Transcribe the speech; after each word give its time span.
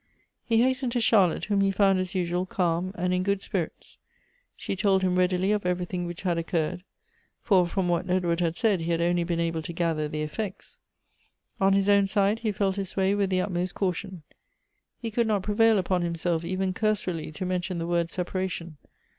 He 0.43 0.57
liastened 0.57 0.93
to 0.93 0.99
Charlotte, 0.99 1.45
whom 1.45 1.61
he 1.61 1.69
found 1.69 1.99
as 1.99 2.15
usual, 2.15 2.47
calm 2.47 2.91
and 2.95 3.13
in 3.13 3.21
good 3.21 3.43
spirits. 3.43 3.99
She 4.55 4.75
told 4.75 5.03
him 5.03 5.15
readily 5.15 5.51
of 5.51 5.63
every 5.63 5.85
thing 5.85 6.07
which 6.07 6.23
had 6.23 6.37
occuri'ed; 6.39 6.81
for 7.39 7.67
from 7.67 7.87
what 7.87 8.09
Edward 8.09 8.39
had 8.39 8.55
said 8.55 8.79
he 8.81 8.89
had 8.89 8.99
only 8.99 9.23
been 9.23 9.39
able 9.39 9.61
to 9.61 9.71
gather 9.73 10.07
the 10.07 10.23
effects. 10.23 10.79
On 11.59 11.73
his 11.73 11.87
own 11.87 12.07
side, 12.07 12.39
he 12.39 12.51
felt 12.51 12.77
his 12.77 12.95
way 12.97 13.13
with 13.13 13.29
the 13.29 13.41
utmost 13.41 13.75
caution. 13.75 14.23
He 14.97 15.11
could 15.11 15.27
not 15.27 15.43
prevail 15.43 15.77
upon 15.77 16.01
himself 16.01 16.43
even 16.43 16.73
cursorily 16.73 17.31
to 17.33 17.45
mention 17.45 17.77
the 17.77 17.85
word 17.85 18.09
separation. 18.09 18.77